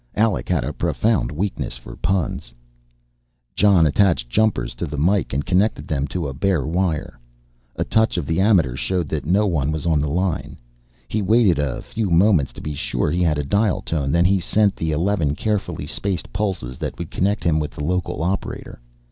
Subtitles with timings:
[0.15, 2.55] Alec had a profound weakness for puns.
[3.55, 7.19] Jon attached jumpers to the mike and connected them to the bare wire.
[7.75, 10.57] A touch of the ammeter showed that no one was on the line.
[11.07, 14.75] He waited a few moments to be sure he had a dial tone then sent
[14.75, 18.81] the eleven carefully spaced pulses that would connect him with the local operator.